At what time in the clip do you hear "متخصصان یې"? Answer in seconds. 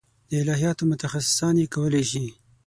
0.91-1.67